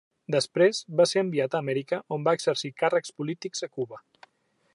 Després, 0.35 0.79
va 1.01 1.07
ser 1.11 1.23
enviat 1.25 1.57
a 1.57 1.61
Amèrica, 1.63 2.01
on 2.17 2.27
va 2.29 2.35
exercir 2.39 2.75
càrrecs 2.83 3.15
polítics 3.21 3.67
a 3.69 3.71
Cuba. 3.79 4.03